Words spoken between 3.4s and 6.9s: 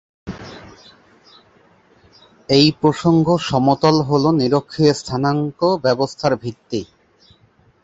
সমতল হল নিরক্ষীয় স্থানাঙ্ক ব্যবস্থার ভিত্তি।